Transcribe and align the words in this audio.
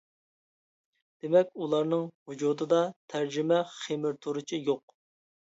دېمەك، 1.25 1.51
ئۇلارنىڭ 1.65 2.01
ۋۇجۇدىدا 2.31 2.81
«تەرجىمە 3.15 3.63
خېمىرتۇرۇچى» 3.75 4.61
يوق. 4.73 4.99